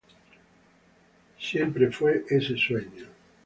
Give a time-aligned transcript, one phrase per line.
[1.37, 3.05] Siempre fue ese sueño".